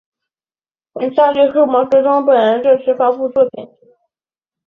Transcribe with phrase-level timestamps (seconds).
[0.99, 3.69] 以下列出毛泽东本人正式发表作品。